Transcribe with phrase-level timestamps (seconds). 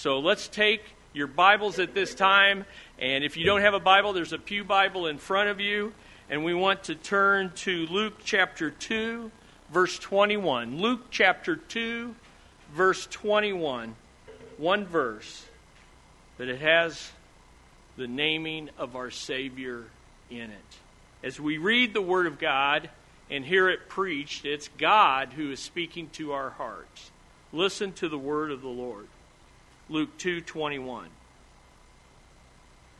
[0.00, 0.80] So let's take
[1.12, 2.64] your Bibles at this time.
[2.98, 5.92] And if you don't have a Bible, there's a Pew Bible in front of you.
[6.30, 9.30] And we want to turn to Luke chapter 2,
[9.70, 10.78] verse 21.
[10.78, 12.14] Luke chapter 2,
[12.72, 13.94] verse 21.
[14.56, 15.44] One verse,
[16.38, 17.12] but it has
[17.98, 19.84] the naming of our Savior
[20.30, 20.78] in it.
[21.22, 22.88] As we read the Word of God
[23.28, 27.10] and hear it preached, it's God who is speaking to our hearts.
[27.52, 29.06] Listen to the word of the Lord.
[29.90, 31.08] Luke 2:21.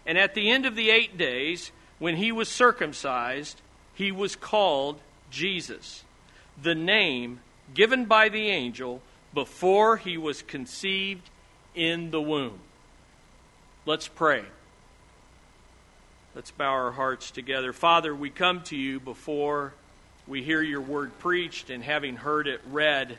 [0.04, 3.62] And at the end of the 8 days, when he was circumcised,
[3.94, 5.00] he was called
[5.30, 6.04] Jesus,
[6.60, 7.40] the name
[7.72, 9.00] given by the angel
[9.32, 11.30] before he was conceived
[11.74, 12.58] in the womb.
[13.86, 14.44] Let's pray.
[16.34, 17.72] Let's bow our hearts together.
[17.72, 19.74] Father, we come to you before
[20.26, 23.18] we hear your word preached and having heard it read,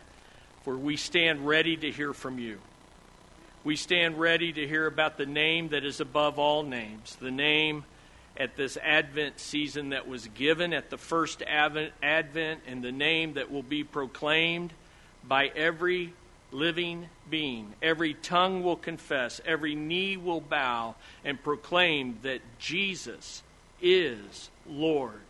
[0.63, 2.59] for we stand ready to hear from you.
[3.63, 7.85] We stand ready to hear about the name that is above all names, the name
[8.35, 13.51] at this Advent season that was given at the first Advent, and the name that
[13.51, 14.73] will be proclaimed
[15.23, 16.11] by every
[16.51, 17.71] living being.
[17.83, 23.43] Every tongue will confess, every knee will bow and proclaim that Jesus
[23.79, 25.21] is Lord.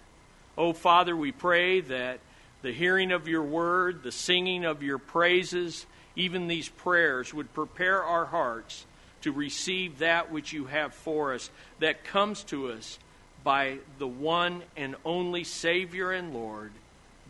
[0.58, 2.22] Oh, Father, we pray that
[2.62, 8.04] the hearing of your word, the singing of your praises, even these prayers would prepare
[8.04, 8.86] our hearts
[9.22, 12.98] to receive that which you have for us, that comes to us
[13.44, 16.72] by the one and only Savior and Lord,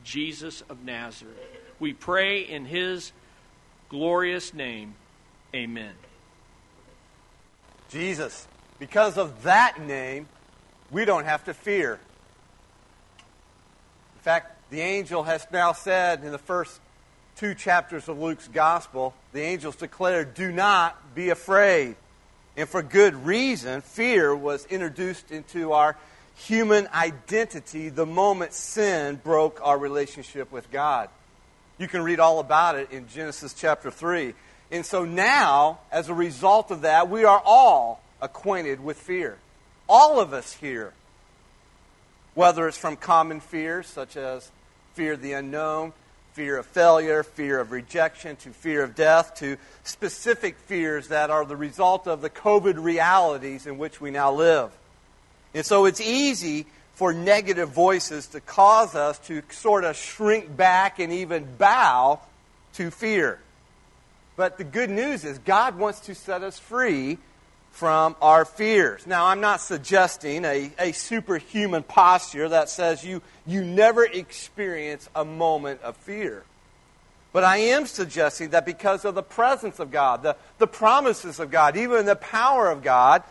[0.04, 1.38] Jesus of Nazareth.
[1.80, 3.12] We pray in his
[3.90, 4.96] glorious name.
[5.54, 5.94] Amen.
[7.90, 8.48] Jesus.
[8.80, 10.28] Because of that name,
[10.90, 12.00] we don't have to fear.
[14.16, 16.80] In fact, the angel has now said in the first
[17.42, 21.96] two chapters of Luke's gospel, the angels declared, Do not be afraid.
[22.56, 25.98] And for good reason, fear was introduced into our
[26.36, 31.10] human identity the moment sin broke our relationship with God.
[31.80, 34.36] You can read all about it in Genesis chapter 3.
[34.70, 39.40] And so now, as a result of that, we are all acquainted with fear.
[39.90, 40.94] All of us here.
[42.36, 44.52] Whether it's from common fears, such as
[44.94, 45.94] fear of the unknown,
[46.34, 51.46] fear of failure, fear of rejection, to fear of death, to specific fears that are
[51.46, 54.72] the result of the COVID realities in which we now live.
[55.54, 61.00] And so it's easy for negative voices to cause us to sort of shrink back
[61.00, 62.20] and even bow
[62.74, 63.40] to fear.
[64.36, 67.18] But the good news is God wants to set us free
[67.72, 69.08] from our fears.
[69.08, 75.26] Now, I'm not suggesting a, a superhuman posture that says you, you never experience a
[75.26, 76.44] moment of fear.
[77.34, 81.50] But I am suggesting that because of the presence of God, the, the promises of
[81.50, 83.24] God, even the power of God,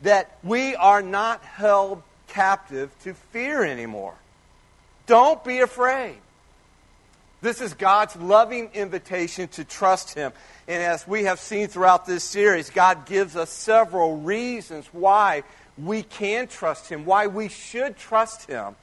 [0.00, 4.14] that we are not held captive to fear anymore.
[5.06, 6.16] Don't be afraid.
[7.42, 10.32] This is God's loving invitation to trust Him.
[10.68, 15.42] And as we have seen throughout this series, God gives us several reasons why
[15.76, 18.76] we can trust Him, why we should trust Him.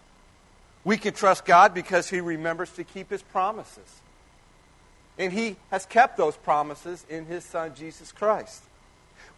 [0.84, 4.02] We can trust God because He remembers to keep His promises.
[5.18, 8.62] And He has kept those promises in His Son, Jesus Christ.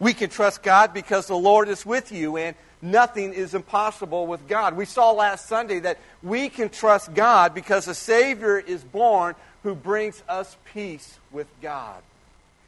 [0.02, 4.48] We can trust God because the Lord is with you and nothing is impossible with
[4.48, 4.76] God.
[4.76, 9.76] We saw last Sunday that we can trust God because a Savior is born who
[9.76, 12.02] brings us peace with God.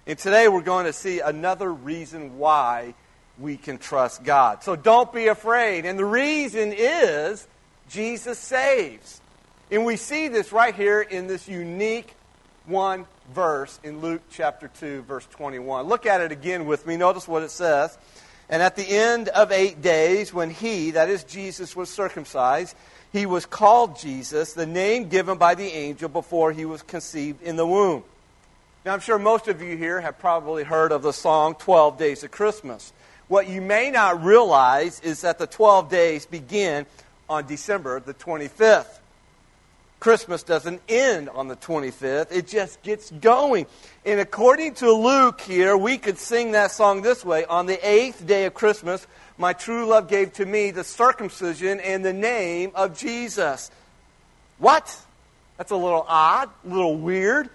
[0.07, 2.95] And today we're going to see another reason why
[3.37, 4.63] we can trust God.
[4.63, 5.87] So don't be afraid.
[5.87, 7.49] And the reason is
[7.89, 9.21] Jesus saves.
[9.73, 12.15] And we see this right here in this unique
[12.67, 15.87] one verse in Luke chapter 2, verse 21.
[15.87, 16.97] Look at it again with me.
[16.97, 17.97] Notice what it says.
[18.49, 22.77] And at the end of eight days, when he, that is Jesus, was circumcised,
[23.13, 27.57] he was called Jesus, the name given by the angel before he was conceived in
[27.57, 28.05] the womb.
[28.85, 32.23] Now, I'm sure most of you here have probably heard of the song 12 Days
[32.23, 32.93] of Christmas.
[33.29, 36.85] What you may not realize is that the 12 days begin
[37.29, 38.99] on December the 25th.
[40.05, 43.65] Christmas doesn't end on the 25th, it just gets going.
[44.05, 48.27] And according to Luke here, we could sing that song this way On the eighth
[48.27, 49.07] day of Christmas,
[49.39, 53.71] my true love gave to me the circumcision and the name of Jesus.
[54.59, 54.95] What?
[55.57, 57.49] That's a little odd, a little weird.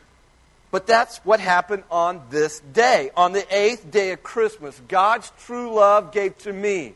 [0.71, 3.11] But that's what happened on this day.
[3.15, 6.95] On the eighth day of Christmas, God's true love gave to me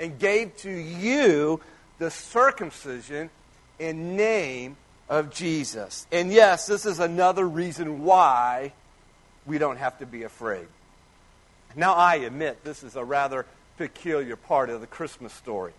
[0.00, 1.60] and gave to you
[1.98, 3.28] the circumcision
[3.82, 4.76] and name
[5.08, 6.06] of Jesus.
[6.12, 8.72] And yes, this is another reason why
[9.46, 10.66] we don't have to be afraid.
[11.74, 13.46] Now, I admit this is a rather
[13.78, 15.72] peculiar part of the Christmas story.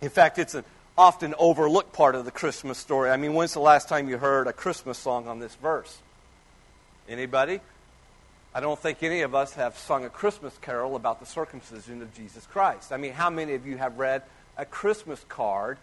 [0.00, 0.64] In fact, it's an
[0.96, 3.10] often overlooked part of the Christmas story.
[3.10, 5.98] I mean, when's the last time you heard a Christmas song on this verse?
[7.08, 7.60] Anybody?
[8.54, 12.14] I don't think any of us have sung a Christmas carol about the circumcision of
[12.14, 12.92] Jesus Christ.
[12.92, 14.22] I mean, how many of you have read
[14.56, 15.76] a Christmas card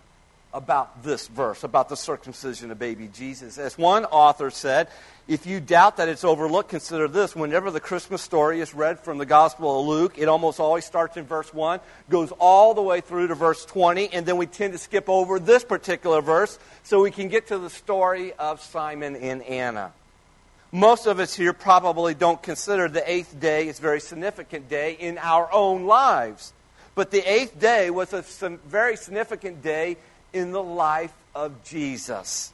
[0.53, 3.57] about this verse, about the circumcision of baby Jesus?
[3.57, 4.87] As one author said,
[5.27, 7.35] if you doubt that it's overlooked, consider this.
[7.35, 11.15] Whenever the Christmas story is read from the Gospel of Luke, it almost always starts
[11.15, 14.73] in verse 1, goes all the way through to verse 20, and then we tend
[14.73, 19.15] to skip over this particular verse so we can get to the story of Simon
[19.15, 19.93] and Anna.
[20.73, 24.93] Most of us here probably don't consider the eighth day as a very significant day
[24.93, 26.53] in our own lives.
[26.95, 28.21] But the eighth day was a
[28.65, 29.97] very significant day
[30.33, 32.51] in the life of Jesus.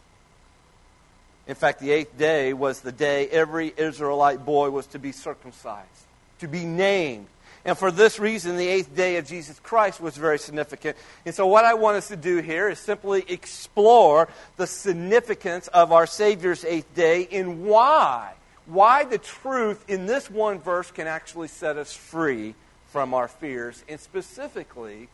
[1.47, 6.05] In fact, the eighth day was the day every Israelite boy was to be circumcised,
[6.39, 7.27] to be named,
[7.67, 10.95] and for this reason, the eighth day of Jesus Christ was very significant.
[11.25, 15.91] And so, what I want us to do here is simply explore the significance of
[15.91, 18.33] our Savior's eighth day and why.
[18.67, 22.55] Why the truth in this one verse can actually set us free
[22.87, 25.09] from our fears, and specifically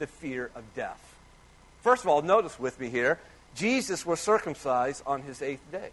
[0.00, 1.13] the fear of death.
[1.84, 3.18] First of all, notice with me here
[3.54, 5.90] Jesus was circumcised on his eighth day.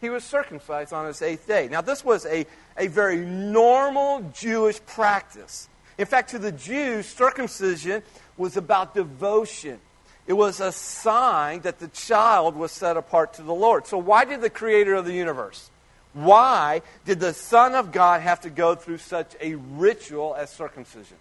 [0.00, 1.68] He was circumcised on his eighth day.
[1.68, 2.44] Now, this was a,
[2.76, 5.68] a very normal Jewish practice.
[5.96, 8.02] In fact, to the Jews, circumcision
[8.36, 9.78] was about devotion.
[10.26, 13.86] It was a sign that the child was set apart to the Lord.
[13.86, 15.70] So, why did the creator of the universe,
[16.14, 21.16] why did the Son of God have to go through such a ritual as circumcision?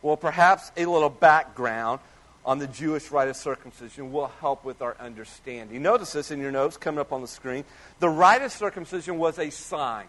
[0.00, 1.98] Well, perhaps a little background
[2.44, 5.82] on the Jewish rite of circumcision will help with our understanding.
[5.82, 7.64] Notice this in your notes coming up on the screen.
[7.98, 10.06] The rite of circumcision was a sign.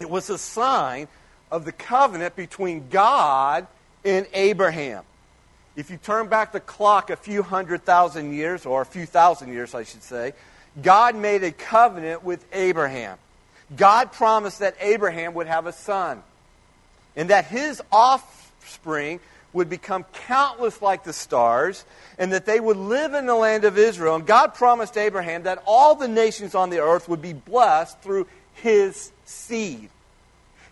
[0.00, 1.08] It was a sign
[1.50, 3.66] of the covenant between God
[4.04, 5.04] and Abraham.
[5.76, 9.52] If you turn back the clock a few hundred thousand years, or a few thousand
[9.52, 10.32] years, I should say,
[10.82, 13.18] God made a covenant with Abraham.
[13.76, 16.22] God promised that Abraham would have a son,
[17.16, 19.20] and that his offspring
[19.52, 21.84] would become countless like the stars,
[22.18, 24.16] and that they would live in the land of Israel.
[24.16, 28.26] And God promised Abraham that all the nations on the earth would be blessed through
[28.54, 29.88] his seed.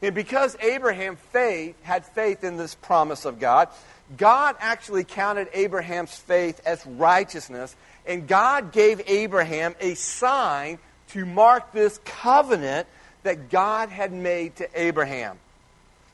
[0.03, 3.69] And because Abraham faith, had faith in this promise of God,
[4.17, 7.75] God actually counted Abraham's faith as righteousness,
[8.07, 10.79] and God gave Abraham a sign
[11.09, 12.87] to mark this covenant
[13.23, 15.39] that God had made to Abraham.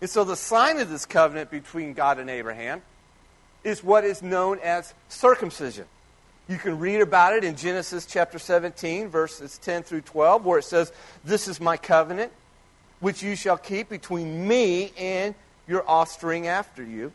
[0.03, 2.83] And so the sign of this covenant between God and Abraham
[3.63, 5.85] is what is known as circumcision.
[6.49, 10.65] You can read about it in Genesis chapter 17, verses 10 through 12, where it
[10.65, 12.33] says, This is my covenant,
[12.99, 15.37] which you shall keep between me and
[15.69, 17.13] your offspring after you.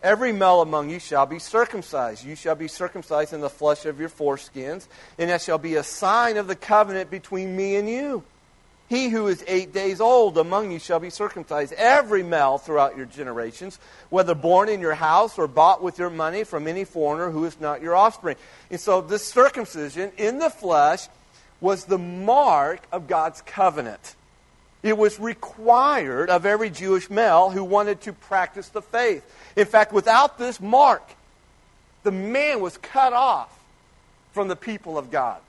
[0.00, 2.24] Every male among you shall be circumcised.
[2.24, 4.86] You shall be circumcised in the flesh of your foreskins,
[5.18, 8.22] and that shall be a sign of the covenant between me and you.
[8.88, 13.04] He who is eight days old among you shall be circumcised, every male throughout your
[13.04, 17.44] generations, whether born in your house or bought with your money from any foreigner who
[17.44, 18.36] is not your offspring.
[18.70, 21.06] And so this circumcision in the flesh
[21.60, 24.14] was the mark of God's covenant.
[24.82, 29.24] It was required of every Jewish male who wanted to practice the faith.
[29.54, 31.02] In fact, without this mark,
[32.04, 33.52] the man was cut off
[34.32, 35.40] from the people of God.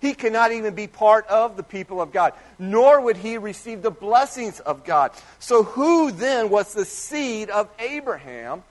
[0.00, 3.90] He cannot even be part of the people of God, nor would he receive the
[3.90, 5.12] blessings of God.
[5.38, 8.62] So, who then was the seed of Abraham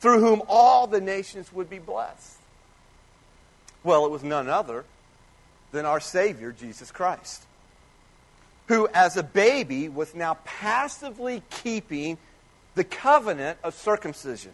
[0.00, 2.36] through whom all the nations would be blessed?
[3.82, 4.84] Well, it was none other
[5.72, 7.44] than our Savior, Jesus Christ,
[8.68, 12.18] who, as a baby, was now passively keeping
[12.74, 14.52] the covenant of circumcision.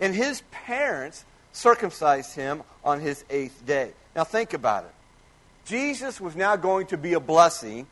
[0.00, 3.92] And his parents circumcised him on his eighth day.
[4.18, 4.90] Now think about it.
[5.64, 7.86] Jesus was now going to be a blessing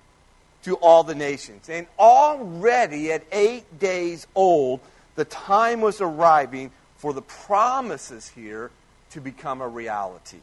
[0.64, 1.68] to all the nations.
[1.68, 4.80] And already at eight days old,
[5.14, 8.72] the time was arriving for the promises here
[9.10, 10.38] to become a reality.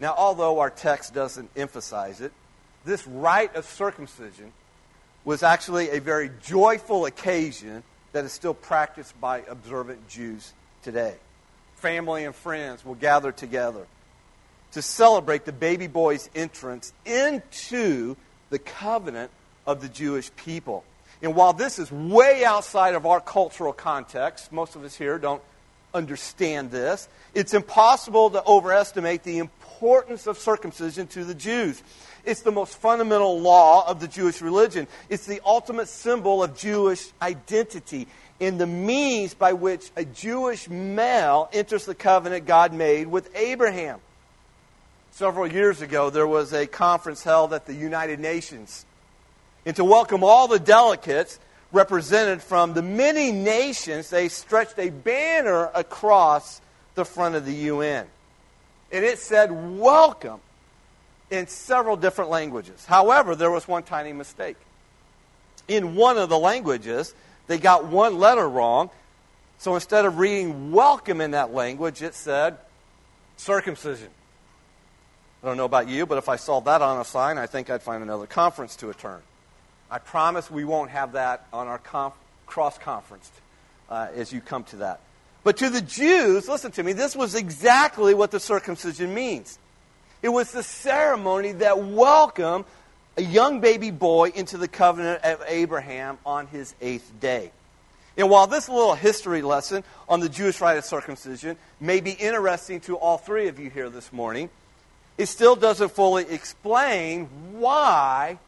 [0.00, 2.32] Now, although our text doesn't emphasize it,
[2.84, 4.52] this rite of circumcision
[5.24, 11.14] was actually a very joyful occasion that is still practiced by observant Jews today.
[11.76, 13.86] Family and friends will gather together
[14.74, 18.16] to celebrate the baby boy's entrance into
[18.50, 19.30] the covenant
[19.66, 20.84] of the Jewish people.
[21.22, 25.42] And while this is way outside of our cultural context, most of us here don't
[25.94, 31.82] understand this, it's impossible to overestimate the importance of circumcision to the Jews.
[32.24, 34.88] It's the most fundamental law of the Jewish religion.
[35.08, 38.08] It's the ultimate symbol of Jewish identity
[38.40, 44.00] in the means by which a Jewish male enters the covenant God made with Abraham.
[45.16, 48.84] Several years ago, there was a conference held at the United Nations.
[49.64, 51.38] And to welcome all the delegates
[51.70, 56.60] represented from the many nations, they stretched a banner across
[56.96, 58.08] the front of the UN.
[58.90, 60.40] And it said, Welcome
[61.30, 62.84] in several different languages.
[62.84, 64.56] However, there was one tiny mistake.
[65.68, 67.14] In one of the languages,
[67.46, 68.90] they got one letter wrong.
[69.58, 72.58] So instead of reading welcome in that language, it said
[73.36, 74.08] circumcision.
[75.44, 77.68] I don't know about you, but if I saw that on a sign, I think
[77.68, 79.20] I'd find another conference to attend.
[79.90, 82.14] I promise we won't have that on our conf-
[82.46, 83.30] cross conference
[83.90, 85.00] uh, as you come to that.
[85.42, 89.58] But to the Jews, listen to me, this was exactly what the circumcision means.
[90.22, 92.64] It was the ceremony that welcomed
[93.18, 97.52] a young baby boy into the covenant of Abraham on his eighth day.
[98.16, 102.80] And while this little history lesson on the Jewish rite of circumcision may be interesting
[102.80, 104.48] to all three of you here this morning,
[105.16, 108.38] it still doesn't fully explain why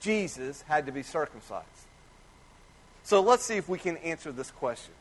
[0.00, 1.66] Jesus had to be circumcised.
[3.04, 4.94] So let's see if we can answer this question.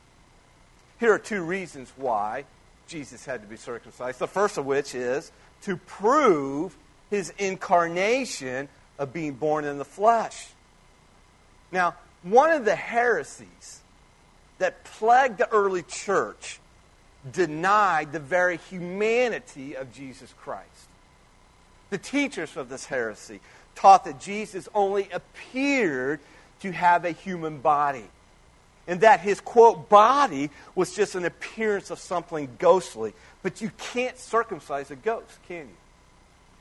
[1.00, 2.46] Here are two reasons why
[2.88, 4.20] Jesus had to be circumcised.
[4.20, 5.32] The first of which is
[5.64, 6.76] to prove
[7.10, 10.48] his incarnation of being born in the flesh.
[11.72, 13.82] Now, one of the heresies
[14.58, 16.60] that plagued the early church
[17.32, 20.69] denied the very humanity of Jesus Christ.
[21.90, 23.40] The teachers of this heresy
[23.76, 26.20] taught that Jesus only appeared
[26.62, 28.06] to have a human body.
[28.88, 33.14] And that his, quote, body was just an appearance of something ghostly.
[33.44, 35.76] But you can't circumcise a ghost, can you?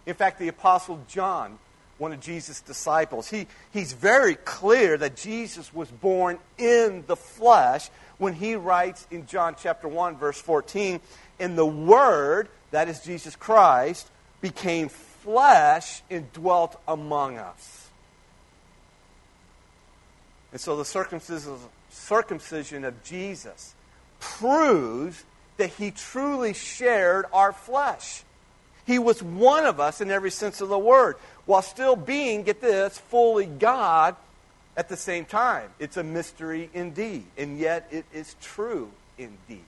[0.06, 1.58] In fact, the Apostle John,
[1.96, 7.90] one of Jesus' disciples, he, he's very clear that Jesus was born in the flesh
[8.18, 11.00] when he writes in John chapter 1, verse 14,
[11.40, 14.08] And the Word, that is Jesus Christ,
[14.40, 14.88] became
[15.22, 17.88] flesh and dwelt among us.
[20.52, 21.56] And so the circumcision,
[21.90, 23.74] circumcision of Jesus
[24.20, 25.24] proves
[25.58, 28.22] that he truly shared our flesh.
[28.86, 32.60] He was one of us in every sense of the word, while still being, get
[32.60, 34.16] this, fully God
[34.76, 35.68] at the same time.
[35.78, 39.64] It's a mystery indeed, and yet it is true indeed.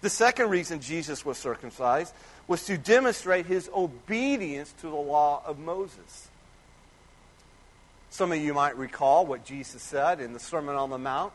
[0.00, 2.14] The second reason Jesus was circumcised
[2.48, 6.28] was to demonstrate his obedience to the law of Moses.
[8.10, 11.34] Some of you might recall what Jesus said in the Sermon on the Mount.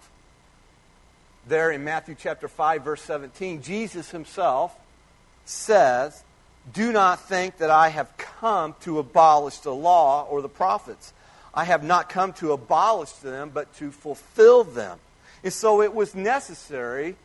[1.47, 4.75] There in Matthew chapter 5 verse 17, Jesus himself
[5.45, 6.23] says,
[6.71, 11.13] "Do not think that I have come to abolish the law or the prophets.
[11.53, 14.99] I have not come to abolish them, but to fulfill them."
[15.43, 17.17] And so it was necessary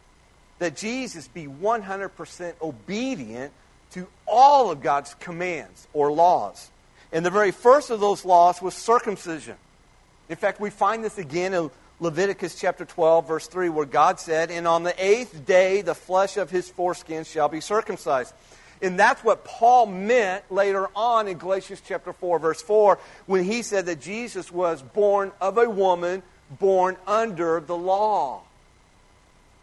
[0.58, 3.52] that Jesus be 100% obedient
[3.92, 6.70] to all of God's commands or laws.
[7.12, 9.56] And the very first of those laws was circumcision.
[10.28, 14.50] In fact, we find this again in Leviticus chapter 12, verse 3, where God said,
[14.50, 18.34] And on the eighth day the flesh of his foreskin shall be circumcised.
[18.80, 23.62] And that's what Paul meant later on in Galatians chapter 4, verse 4, when he
[23.62, 28.42] said that Jesus was born of a woman born under the law.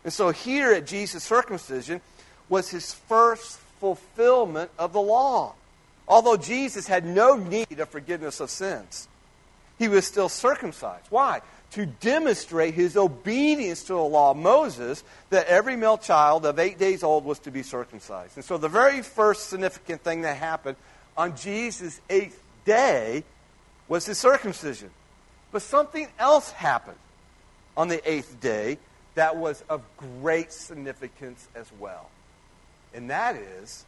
[0.03, 2.01] And so here at Jesus' circumcision
[2.49, 5.53] was his first fulfillment of the law.
[6.07, 9.07] Although Jesus had no need of forgiveness of sins,
[9.79, 11.07] he was still circumcised.
[11.09, 11.41] Why?
[11.71, 16.77] To demonstrate his obedience to the law of Moses that every male child of eight
[16.77, 18.37] days old was to be circumcised.
[18.37, 20.77] And so the very first significant thing that happened
[21.17, 23.23] on Jesus' eighth day
[23.87, 24.91] was his circumcision.
[25.51, 26.97] But something else happened
[27.75, 28.77] on the eighth day
[29.15, 32.09] that was of great significance as well
[32.95, 33.85] and that is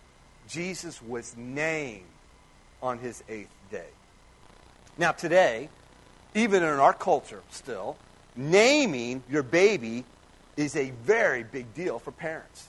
[0.47, 2.05] Jesus was named
[2.81, 3.87] on his eighth day.
[4.97, 5.69] Now, today,
[6.35, 7.97] even in our culture still,
[8.35, 10.03] naming your baby
[10.55, 12.67] is a very big deal for parents.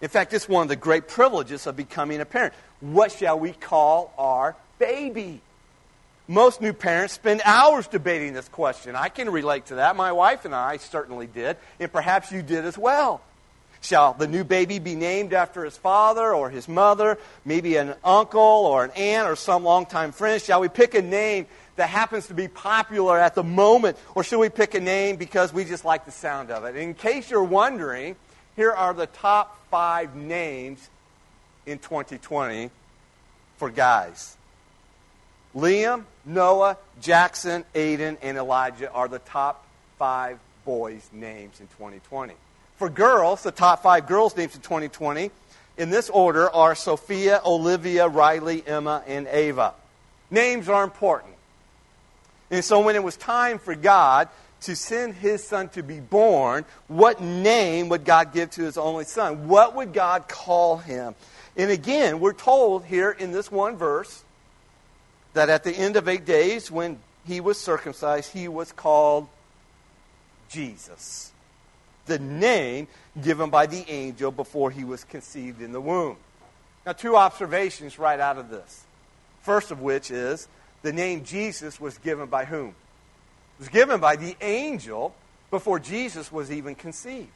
[0.00, 2.54] In fact, it's one of the great privileges of becoming a parent.
[2.80, 5.40] What shall we call our baby?
[6.26, 8.96] Most new parents spend hours debating this question.
[8.96, 9.96] I can relate to that.
[9.96, 13.20] My wife and I certainly did, and perhaps you did as well.
[13.82, 18.40] Shall the new baby be named after his father or his mother, maybe an uncle
[18.40, 20.40] or an aunt or some longtime friend?
[20.40, 21.46] Shall we pick a name
[21.76, 25.52] that happens to be popular at the moment, or should we pick a name because
[25.52, 26.76] we just like the sound of it?
[26.76, 28.16] In case you're wondering,
[28.54, 30.90] here are the top five names
[31.64, 32.70] in 2020
[33.56, 34.36] for guys.
[35.56, 39.66] Liam, Noah, Jackson, Aiden, and Elijah are the top
[39.98, 42.34] five boys' names in 2020.
[42.80, 45.30] For girls, the top five girls' names in 2020,
[45.76, 49.74] in this order, are Sophia, Olivia, Riley, Emma, and Ava.
[50.30, 51.34] Names are important.
[52.50, 54.30] And so when it was time for God
[54.62, 59.04] to send his son to be born, what name would God give to his only
[59.04, 59.46] son?
[59.46, 61.14] What would God call him?
[61.58, 64.24] And again, we're told here in this one verse
[65.34, 69.28] that at the end of eight days, when he was circumcised, he was called
[70.48, 71.30] Jesus,
[72.06, 72.88] the name
[73.20, 76.16] given by the angel before he was conceived in the womb.
[76.86, 78.84] Now, two observations right out of this.
[79.42, 80.48] First of which is
[80.82, 82.68] the name Jesus was given by whom?
[82.68, 85.14] It was given by the angel
[85.50, 87.28] before Jesus was even conceived.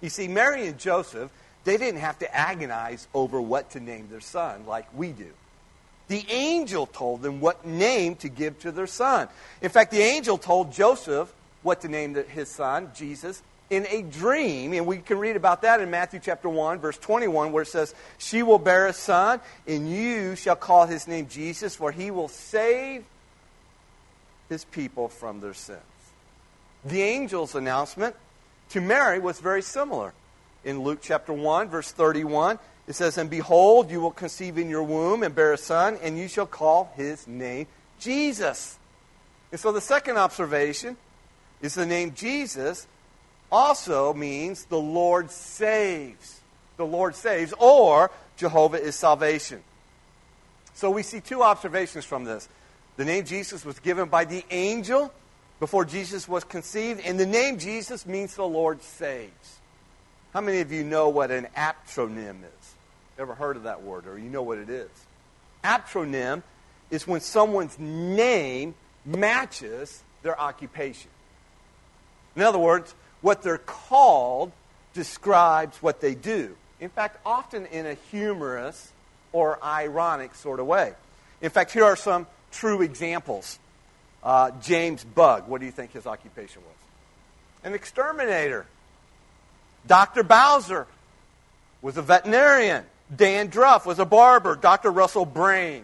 [0.00, 1.30] You see, Mary and Joseph,
[1.64, 5.30] they didn't have to agonize over what to name their son like we do.
[6.08, 9.28] The angel told them what name to give to their son.
[9.60, 14.72] In fact, the angel told Joseph what to name his son, Jesus, in a dream.
[14.72, 17.94] And we can read about that in Matthew chapter 1, verse 21, where it says,
[18.18, 22.28] She will bear a son, and you shall call his name Jesus, for he will
[22.28, 23.04] save
[24.48, 25.80] his people from their sins.
[26.84, 28.14] The angel's announcement
[28.70, 30.12] to Mary was very similar.
[30.64, 34.82] In Luke chapter 1, verse 31, it says, And behold, you will conceive in your
[34.82, 37.66] womb and bear a son, and you shall call his name
[37.98, 38.78] Jesus.
[39.50, 40.96] And so the second observation
[41.60, 42.86] is the name Jesus
[43.50, 46.40] also means the Lord saves.
[46.76, 49.62] The Lord saves, or Jehovah is salvation.
[50.74, 52.48] So we see two observations from this.
[52.96, 55.12] The name Jesus was given by the angel
[55.58, 59.58] before Jesus was conceived, and the name Jesus means the Lord saves.
[60.32, 62.74] How many of you know what an aptronym is?
[63.18, 64.90] Ever heard of that word, or you know what it is?
[65.64, 66.44] Aptronym
[66.90, 68.74] is when someone's name
[69.04, 71.10] matches their occupation.
[72.38, 74.52] In other words, what they're called
[74.94, 76.54] describes what they do.
[76.78, 78.92] In fact, often in a humorous
[79.32, 80.92] or ironic sort of way.
[81.40, 83.58] In fact, here are some true examples.
[84.22, 86.76] Uh, James Bug, what do you think his occupation was?
[87.64, 88.66] An exterminator.
[89.88, 90.22] Dr.
[90.22, 90.86] Bowser
[91.82, 92.84] was a veterinarian.
[93.14, 94.54] Dan Druff was a barber.
[94.54, 94.92] Dr.
[94.92, 95.82] Russell Brain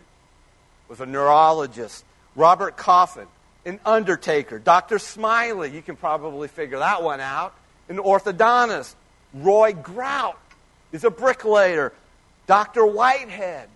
[0.88, 2.04] was a neurologist.
[2.36, 3.26] Robert Coffin,
[3.64, 4.58] an undertaker.
[4.58, 4.98] Dr.
[4.98, 7.54] Smiley, you can probably figure that one out,
[7.88, 8.94] an orthodontist.
[9.32, 10.38] Roy Grout
[10.92, 11.92] is a bricklayer.
[12.46, 12.86] Dr.
[12.86, 13.68] Whitehead,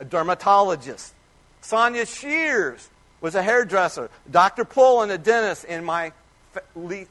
[0.00, 1.14] a dermatologist.
[1.60, 2.88] Sonia Shears
[3.20, 4.10] was a hairdresser.
[4.30, 4.64] Dr.
[4.64, 5.66] Pullen, a dentist.
[5.68, 6.12] And my,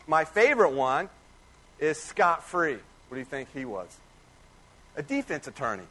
[0.07, 1.09] my favorite one
[1.79, 2.77] is Scott Free.
[3.07, 3.87] What do you think he was?
[4.95, 5.83] a defense attorney.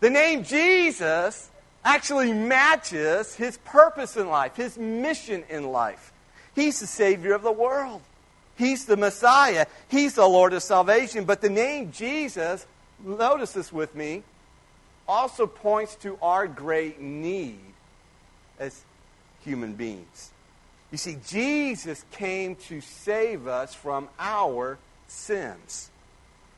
[0.00, 1.50] The name Jesus
[1.84, 6.12] actually matches his purpose in life, his mission in life.
[6.54, 8.02] He's the Savior of the world.
[8.56, 9.66] He's the Messiah.
[9.88, 11.24] He's the Lord of salvation.
[11.24, 12.66] But the name Jesus,
[13.02, 14.24] notice this with me,
[15.06, 17.60] also points to our great need
[18.58, 18.82] as
[19.44, 20.32] human beings.
[20.90, 25.90] You see, Jesus came to save us from our sins.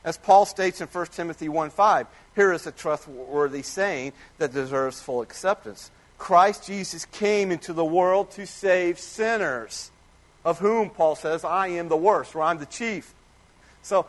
[0.03, 5.21] As Paul states in 1 Timothy 1:5, here is a trustworthy saying that deserves full
[5.21, 5.91] acceptance.
[6.17, 9.91] Christ Jesus came into the world to save sinners,
[10.45, 13.13] of whom Paul says, I am the worst, or I'm the chief.
[13.81, 14.05] So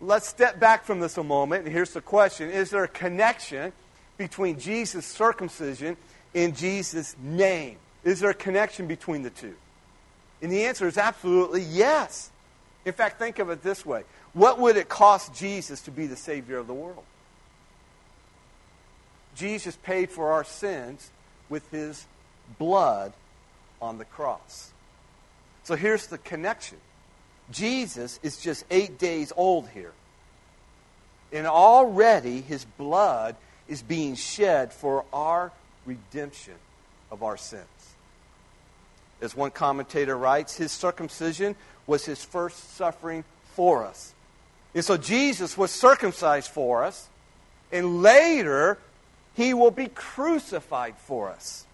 [0.00, 3.72] let's step back from this a moment, and here's the question Is there a connection
[4.16, 5.96] between Jesus' circumcision
[6.34, 7.76] and Jesus' name?
[8.04, 9.54] Is there a connection between the two?
[10.42, 12.30] And the answer is absolutely yes.
[12.84, 16.16] In fact, think of it this way what would it cost Jesus to be the
[16.16, 17.04] Savior of the world?
[19.34, 21.10] Jesus paid for our sins
[21.48, 22.06] with his
[22.58, 23.12] blood
[23.80, 24.70] on the cross.
[25.64, 26.78] So here's the connection
[27.50, 29.92] Jesus is just eight days old here.
[31.32, 33.36] And already his blood
[33.68, 35.52] is being shed for our
[35.86, 36.54] redemption
[37.10, 37.64] of our sins.
[39.20, 41.54] As one commentator writes, his circumcision
[41.86, 44.14] was his first suffering for us.
[44.74, 47.08] And so Jesus was circumcised for us,
[47.72, 48.78] and later
[49.34, 51.66] he will be crucified for us.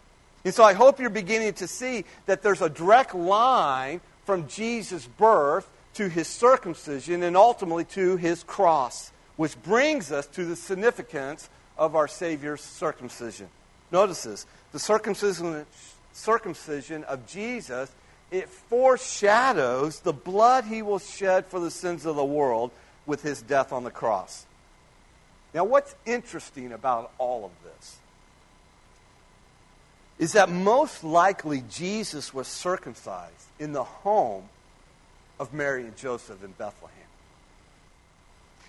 [0.44, 5.06] And so I hope you're beginning to see that there's a direct line from Jesus'
[5.06, 11.48] birth to his circumcision and ultimately to his cross, which brings us to the significance
[11.76, 13.48] of our Savior's circumcision.
[13.90, 15.66] Notice this the circumcision,
[16.12, 17.90] circumcision of Jesus,
[18.30, 22.70] it foreshadows the blood he will shed for the sins of the world
[23.06, 24.46] with his death on the cross.
[25.54, 27.96] Now, what's interesting about all of this
[30.18, 34.44] is that most likely Jesus was circumcised in the home
[35.38, 36.96] of Mary and Joseph in Bethlehem.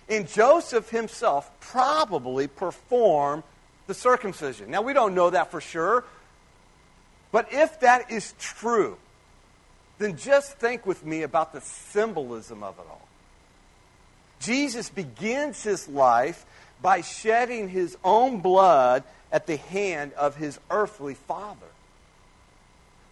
[0.08, 3.42] And Joseph himself probably performed
[3.86, 4.70] the circumcision.
[4.70, 6.04] Now, we don't know that for sure,
[7.32, 8.96] but if that is true,
[9.98, 13.07] then just think with me about the symbolism of it all.
[14.40, 16.46] Jesus begins his life
[16.80, 21.66] by shedding his own blood at the hand of his earthly father.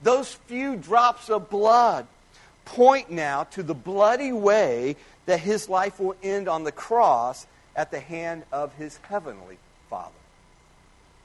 [0.03, 2.07] Those few drops of blood
[2.65, 7.91] point now to the bloody way that his life will end on the cross at
[7.91, 9.59] the hand of his heavenly
[9.91, 10.13] Father.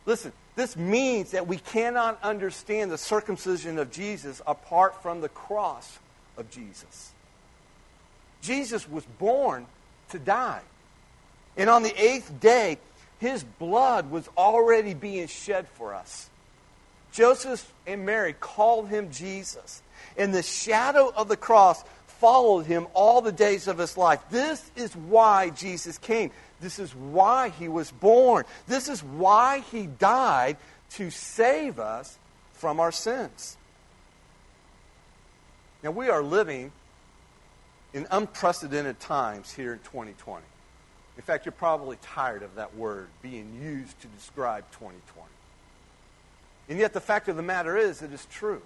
[0.06, 6.00] Listen, this means that we cannot understand the circumcision of Jesus apart from the cross
[6.38, 7.12] of Jesus.
[8.42, 9.66] Jesus was born
[10.12, 10.62] to die.
[11.58, 12.78] And on the eighth day,
[13.19, 16.30] his blood was already being shed for us.
[17.12, 19.82] Joseph and Mary called him Jesus.
[20.17, 24.21] And the shadow of the cross followed him all the days of his life.
[24.30, 26.32] This is why Jesus came.
[26.62, 28.45] This is why he was born.
[28.67, 30.58] This is why he died
[30.91, 32.17] to save us
[32.54, 33.58] from our sins.
[35.84, 36.71] Now, we are living
[37.94, 40.44] in unprecedented times here in 2020.
[41.18, 45.28] In fact, you're probably tired of that word being used to describe 2020.
[46.70, 48.62] And yet, the fact of the matter is, it is true.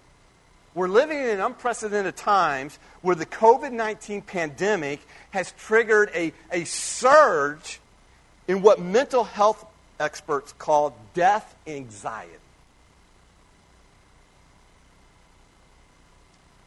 [0.75, 4.99] We're living in unprecedented times where the COVID 19 pandemic
[5.31, 7.79] has triggered a, a surge
[8.47, 9.65] in what mental health
[9.99, 12.31] experts call death anxiety.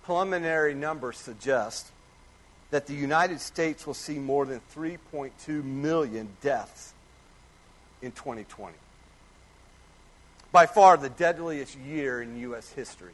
[0.02, 1.92] Preliminary numbers suggest
[2.70, 6.92] that the United States will see more than 3.2 million deaths
[8.02, 8.74] in 2020.
[10.52, 12.70] By far the deadliest year in U.S.
[12.72, 13.12] history.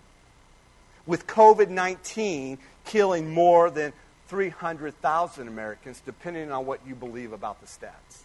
[1.07, 3.93] With COVID 19 killing more than
[4.29, 8.23] 300,000 Americans, depending on what you believe about the stats.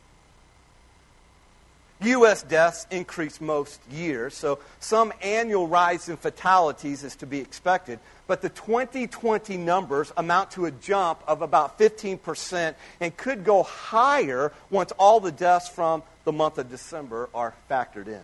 [2.01, 2.43] U.S.
[2.43, 7.99] deaths increase most years, so some annual rise in fatalities is to be expected.
[8.25, 14.53] But the 2020 numbers amount to a jump of about 15% and could go higher
[14.69, 18.21] once all the deaths from the month of December are factored in.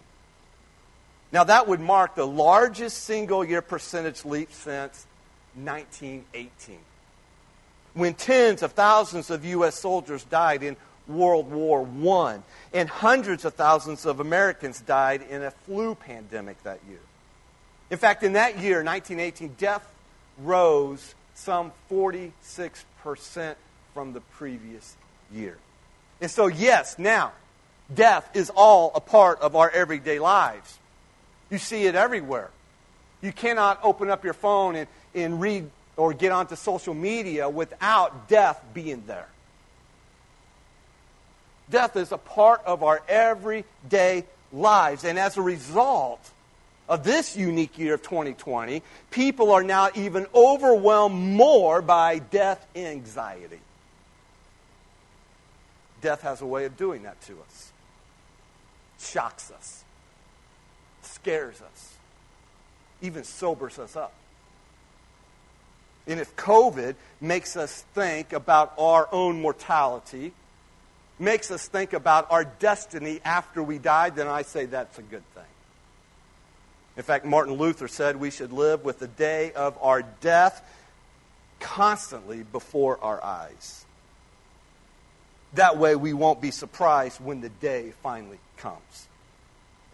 [1.33, 5.05] Now, that would mark the largest single year percentage leap since
[5.55, 6.77] 1918,
[7.93, 9.75] when tens of thousands of U.S.
[9.75, 11.87] soldiers died in World War
[12.19, 12.39] I,
[12.73, 16.99] and hundreds of thousands of Americans died in a flu pandemic that year.
[17.89, 19.87] In fact, in that year, 1918, death
[20.39, 23.55] rose some 46%
[23.93, 24.95] from the previous
[25.31, 25.57] year.
[26.21, 27.33] And so, yes, now,
[27.93, 30.79] death is all a part of our everyday lives.
[31.49, 32.49] You see it everywhere.
[33.21, 38.27] You cannot open up your phone and, and read or get onto social media without
[38.27, 39.27] death being there.
[41.69, 45.03] Death is a part of our everyday lives.
[45.03, 46.31] And as a result
[46.87, 53.59] of this unique year of 2020, people are now even overwhelmed more by death anxiety.
[56.01, 57.71] Death has a way of doing that to us.
[58.99, 59.83] Shocks us,
[61.01, 61.95] scares us,
[63.01, 64.13] even sobers us up.
[66.07, 70.33] And if COVID makes us think about our own mortality,
[71.19, 75.23] makes us think about our destiny after we die, then I say that's a good
[75.33, 75.43] thing.
[76.97, 80.63] In fact, Martin Luther said we should live with the day of our death
[81.59, 83.85] constantly before our eyes.
[85.53, 89.07] That way we won't be surprised when the day finally comes.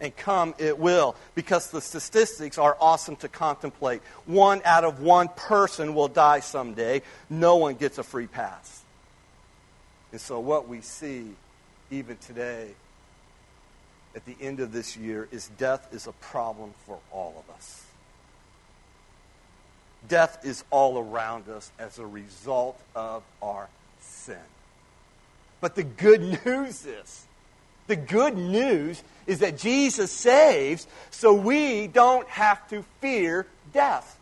[0.00, 4.02] And come it will, because the statistics are awesome to contemplate.
[4.26, 7.02] One out of one person will die someday.
[7.30, 8.81] No one gets a free pass.
[10.12, 11.30] And so, what we see
[11.90, 12.70] even today
[14.14, 17.86] at the end of this year is death is a problem for all of us.
[20.08, 23.68] Death is all around us as a result of our
[24.00, 24.36] sin.
[25.60, 27.26] But the good news is,
[27.86, 34.18] the good news is that Jesus saves so we don't have to fear death.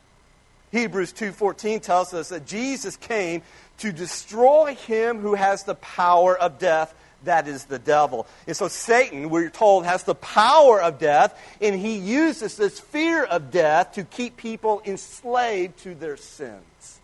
[0.71, 3.43] Hebrews 2:14 tells us that Jesus came
[3.81, 8.27] to destroy him who has the power of death, that is the devil.
[8.47, 13.25] And so Satan, we're told, has the power of death, and he uses this fear
[13.25, 17.01] of death to keep people enslaved to their sins.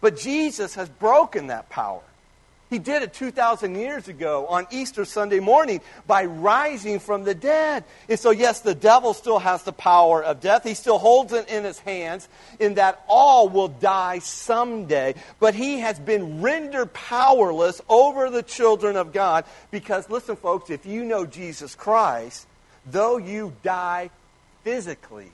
[0.00, 2.02] But Jesus has broken that power.
[2.70, 7.84] He did it 2,000 years ago on Easter Sunday morning by rising from the dead.
[8.08, 10.64] And so, yes, the devil still has the power of death.
[10.64, 12.28] He still holds it in his hands,
[12.60, 15.14] in that all will die someday.
[15.40, 20.84] But he has been rendered powerless over the children of God because, listen, folks, if
[20.84, 22.46] you know Jesus Christ,
[22.84, 24.10] though you die
[24.62, 25.32] physically,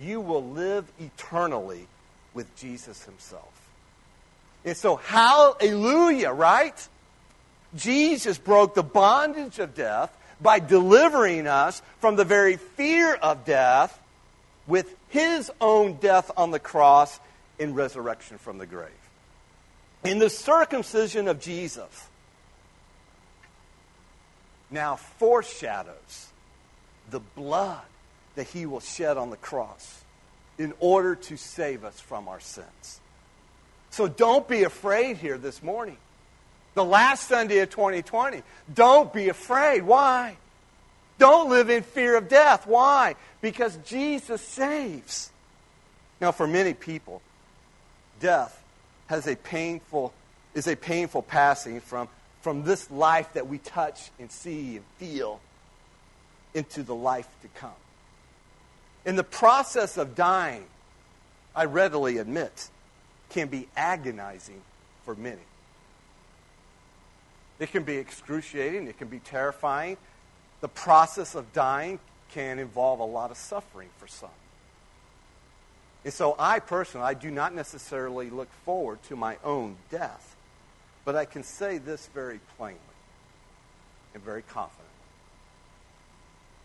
[0.00, 1.86] you will live eternally
[2.32, 3.59] with Jesus himself.
[4.64, 6.88] And so, hallelujah, right?
[7.74, 13.98] Jesus broke the bondage of death by delivering us from the very fear of death
[14.66, 17.18] with his own death on the cross
[17.58, 18.90] in resurrection from the grave.
[20.04, 22.08] In the circumcision of Jesus,
[24.70, 26.28] now foreshadows
[27.10, 27.82] the blood
[28.36, 30.04] that he will shed on the cross
[30.58, 32.99] in order to save us from our sins.
[33.90, 35.96] So don't be afraid here this morning.
[36.74, 38.42] The last Sunday of 2020.
[38.72, 39.82] Don't be afraid.
[39.82, 40.36] Why?
[41.18, 42.66] Don't live in fear of death.
[42.66, 43.16] Why?
[43.40, 45.30] Because Jesus saves.
[46.20, 47.20] Now, for many people,
[48.20, 48.62] death
[49.08, 50.12] has a painful,
[50.54, 52.08] is a painful passing from,
[52.42, 55.40] from this life that we touch and see and feel
[56.54, 57.70] into the life to come.
[59.04, 60.64] In the process of dying,
[61.56, 62.68] I readily admit,
[63.30, 64.60] can be agonizing
[65.04, 65.40] for many.
[67.58, 69.96] It can be excruciating, it can be terrifying.
[70.60, 71.98] The process of dying
[72.32, 74.30] can involve a lot of suffering for some.
[76.04, 80.36] And so I personally, I do not necessarily look forward to my own death,
[81.04, 82.80] but I can say this very plainly
[84.14, 84.86] and very confidently.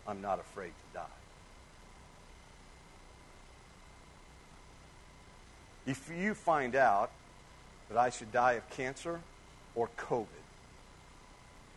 [0.08, 1.25] I'm not afraid to die.
[5.86, 7.10] If you find out
[7.88, 9.20] that I should die of cancer
[9.74, 10.26] or COVID,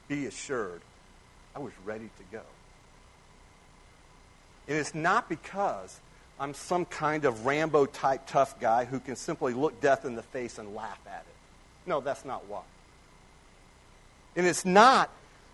[0.07, 0.81] be assured
[1.55, 2.41] I was ready to go.
[4.67, 5.99] And it's not because
[6.39, 10.23] I'm some kind of Rambo type tough guy who can simply look death in the
[10.23, 11.89] face and laugh at it.
[11.89, 12.61] No, that's not why.
[14.35, 15.09] And it's not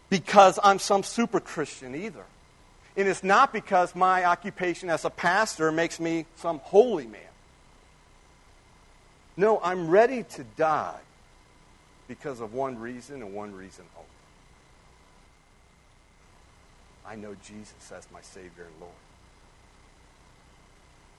[0.09, 2.23] because I'm some super Christian either.
[2.97, 7.21] And it's not because my occupation as a pastor makes me some holy man.
[9.37, 10.99] No, I'm ready to die
[12.07, 14.09] because of one reason and one reason only.
[17.07, 18.93] I know Jesus as my Savior and Lord.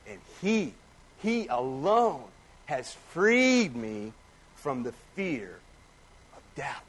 [0.09, 0.73] And He,
[1.23, 2.25] He alone
[2.67, 4.13] has freed me
[4.57, 5.59] from the fear
[6.37, 6.85] of death.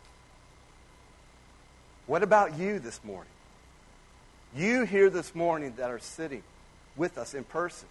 [2.07, 3.31] What about you this morning?
[4.55, 6.41] You here this morning that are sitting
[6.95, 7.87] with us in person.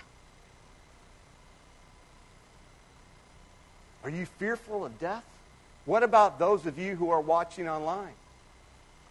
[4.06, 5.24] Are you fearful of death?
[5.84, 8.14] What about those of you who are watching online?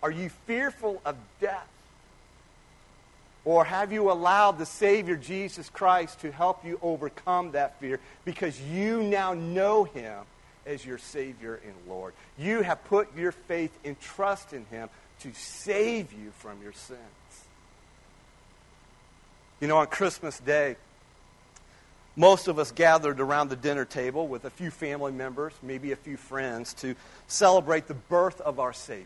[0.02, 1.68] Are you fearful of death?
[3.44, 8.60] Or have you allowed the Savior Jesus Christ to help you overcome that fear because
[8.62, 10.24] you now know Him
[10.66, 12.14] as your Savior and Lord?
[12.38, 14.88] You have put your faith and trust in Him
[15.20, 17.00] to save you from your sins.
[19.60, 20.78] You know, on Christmas Day,
[22.16, 25.98] most of us gathered around the dinner table with a few family members, maybe a
[25.98, 26.96] few friends, to
[27.28, 29.06] celebrate the birth of our Savior.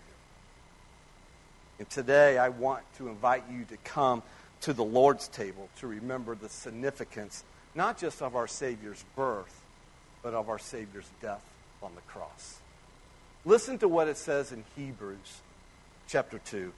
[1.80, 4.22] And today I want to invite you to come
[4.62, 7.44] to the Lord's table to remember the significance
[7.76, 9.62] not just of our Savior's birth,
[10.22, 11.44] but of our Savior's death
[11.82, 12.60] on the cross.
[13.46, 15.42] Listen to what it says in Hebrews
[16.08, 16.74] chapter 2,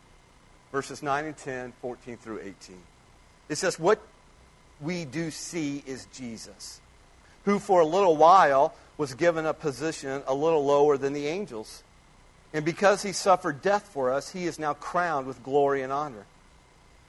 [0.72, 2.78] verses 9 and 10, 14 through 18.
[3.50, 4.00] It says, What
[4.82, 6.82] we do see is Jesus,
[7.46, 11.84] who for a little while was given a position a little lower than the angels.
[12.54, 16.26] And because he suffered death for us, he is now crowned with glory and honor.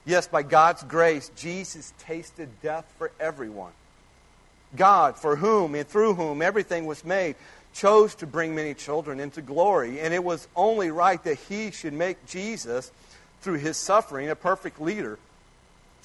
[0.05, 3.71] Yes, by God's grace, Jesus tasted death for everyone.
[4.75, 7.35] God, for whom and through whom everything was made,
[7.73, 9.99] chose to bring many children into glory.
[9.99, 12.91] And it was only right that he should make Jesus,
[13.41, 15.19] through his suffering, a perfect leader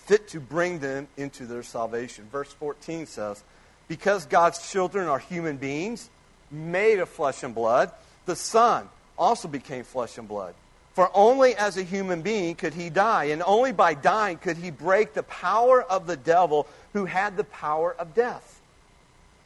[0.09, 2.27] fit to bring them into their salvation.
[2.33, 3.45] Verse 14 says,
[3.89, 6.09] Because God's children are human beings,
[6.51, 7.93] made of flesh and blood,
[8.25, 10.55] the Son also became flesh and blood.
[10.95, 14.71] For only as a human being could he die, and only by dying could he
[14.71, 18.61] break the power of the devil who had the power of death.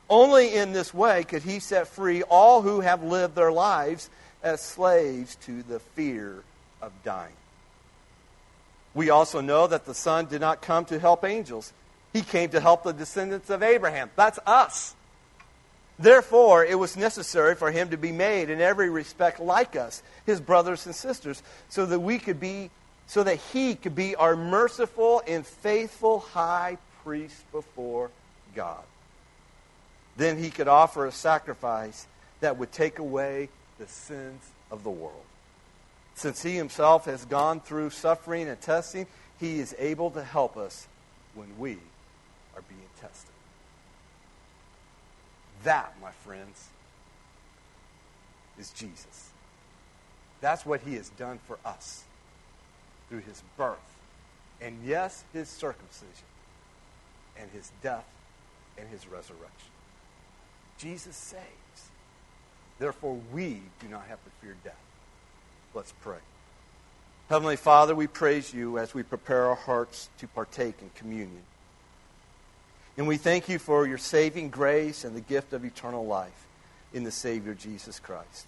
[0.08, 4.08] Only in this way could he set free all who have lived their lives
[4.44, 6.44] as slaves to the fear
[6.80, 7.34] of dying.
[8.94, 11.72] We also know that the Son did not come to help angels,
[12.12, 14.10] He came to help the descendants of Abraham.
[14.16, 14.94] That's us.
[15.98, 20.40] Therefore, it was necessary for him to be made in every respect like us, his
[20.40, 22.70] brothers and sisters, so that we could be
[23.06, 28.10] so that he could be our merciful and faithful high priest before
[28.54, 28.82] God.
[30.16, 32.06] Then he could offer a sacrifice
[32.40, 35.24] that would take away the sins of the world.
[36.14, 39.06] Since he himself has gone through suffering and testing,
[39.40, 40.86] he is able to help us
[41.34, 41.78] when we
[42.54, 43.30] are being tested.
[45.64, 46.68] That, my friends,
[48.58, 49.30] is Jesus.
[50.40, 52.04] That's what he has done for us
[53.08, 53.78] through his birth.
[54.60, 56.26] And yes, his circumcision
[57.38, 58.06] and his death
[58.78, 59.70] and his resurrection.
[60.78, 61.42] Jesus saves.
[62.78, 64.74] Therefore, we do not have to fear death.
[65.74, 66.18] Let's pray.
[67.28, 71.42] Heavenly Father, we praise you as we prepare our hearts to partake in communion.
[72.98, 76.46] And we thank you for your saving grace and the gift of eternal life
[76.92, 78.46] in the Savior Jesus Christ.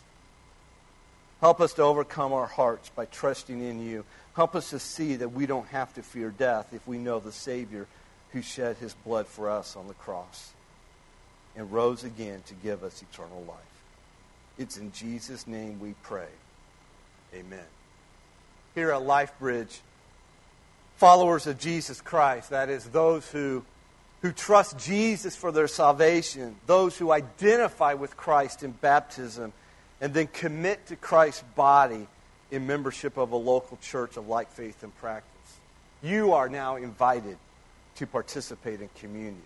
[1.40, 4.04] Help us to overcome our hearts by trusting in you.
[4.34, 7.32] Help us to see that we don't have to fear death if we know the
[7.32, 7.86] Savior
[8.32, 10.52] who shed his blood for us on the cross
[11.56, 13.56] and rose again to give us eternal life.
[14.58, 16.28] It's in Jesus' name we pray.
[17.34, 17.64] Amen.
[18.74, 19.78] Here at LifeBridge,
[20.96, 23.64] followers of Jesus Christ, that is, those who
[24.24, 29.52] who trust Jesus for their salvation, those who identify with Christ in baptism,
[30.00, 32.06] and then commit to Christ's body
[32.50, 35.30] in membership of a local church of like faith and practice.
[36.02, 37.36] You are now invited
[37.96, 39.42] to participate in communion.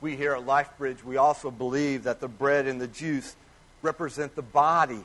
[0.00, 3.36] We here at LifeBridge, we also believe that the bread and the juice
[3.80, 5.04] represent the body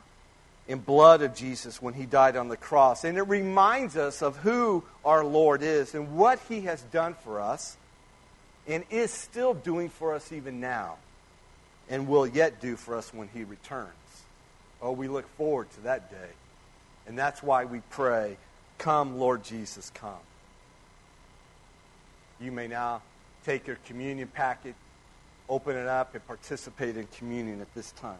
[0.69, 3.03] and blood of Jesus when he died on the cross.
[3.03, 7.41] And it reminds us of who our Lord is and what he has done for
[7.41, 7.75] us
[8.67, 10.97] and is still doing for us even now
[11.89, 13.89] and will yet do for us when he returns.
[14.79, 16.29] Oh, we look forward to that day.
[17.08, 18.38] And that's why we pray,
[18.77, 20.13] Come, Lord Jesus, come.
[22.39, 23.01] You may now
[23.43, 24.75] take your communion packet,
[25.49, 28.19] open it up, and participate in communion at this time.